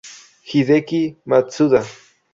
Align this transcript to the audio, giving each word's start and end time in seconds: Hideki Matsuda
Hideki 0.49 1.01
Matsuda 1.29 1.81